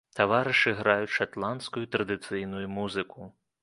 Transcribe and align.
Таварышы 0.19 0.73
граюць 0.79 1.13
шатландскую 1.19 1.85
традыцыйную 1.93 2.67
музыку. 2.77 3.35